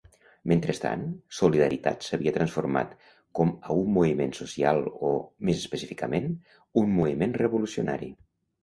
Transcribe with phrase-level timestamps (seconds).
[0.51, 1.03] Mentrestant,
[1.39, 2.95] Solidaritat s'havia transformat
[3.41, 5.15] com a un moviment social o,
[5.51, 6.35] més específicament,
[6.85, 8.15] un moviment revolucionari.